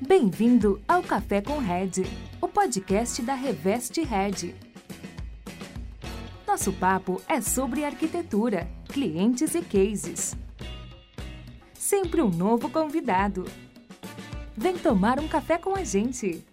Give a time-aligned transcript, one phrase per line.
[0.00, 2.04] Bem-vindo ao Café com Red,
[2.40, 4.54] o podcast da Reveste Red.
[6.46, 10.36] Nosso papo é sobre arquitetura, clientes e cases.
[11.74, 13.44] Sempre um novo convidado.
[14.56, 16.44] Vem tomar um café com a gente.